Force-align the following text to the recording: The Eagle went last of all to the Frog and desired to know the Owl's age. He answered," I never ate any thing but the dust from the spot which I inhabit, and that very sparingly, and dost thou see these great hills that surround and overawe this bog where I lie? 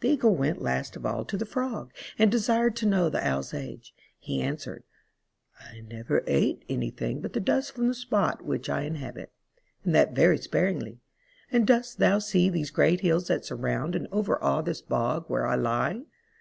The 0.00 0.08
Eagle 0.08 0.34
went 0.34 0.60
last 0.60 0.96
of 0.96 1.06
all 1.06 1.24
to 1.24 1.36
the 1.36 1.46
Frog 1.46 1.92
and 2.18 2.32
desired 2.32 2.74
to 2.78 2.84
know 2.86 3.08
the 3.08 3.24
Owl's 3.24 3.54
age. 3.54 3.94
He 4.18 4.42
answered," 4.42 4.82
I 5.72 5.82
never 5.82 6.24
ate 6.26 6.64
any 6.68 6.90
thing 6.90 7.20
but 7.20 7.32
the 7.32 7.38
dust 7.38 7.76
from 7.76 7.86
the 7.86 7.94
spot 7.94 8.42
which 8.44 8.68
I 8.68 8.82
inhabit, 8.82 9.30
and 9.84 9.94
that 9.94 10.16
very 10.16 10.38
sparingly, 10.38 10.98
and 11.52 11.64
dost 11.64 11.98
thou 12.00 12.18
see 12.18 12.48
these 12.50 12.72
great 12.72 13.02
hills 13.02 13.28
that 13.28 13.44
surround 13.44 13.94
and 13.94 14.08
overawe 14.10 14.62
this 14.62 14.82
bog 14.82 15.26
where 15.28 15.46
I 15.46 15.54
lie? 15.54 16.02